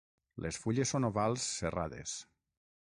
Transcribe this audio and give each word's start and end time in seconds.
Les 0.45 0.57
fulles 0.63 0.95
són 0.95 1.07
ovals 1.11 1.47
serrades. 1.61 2.19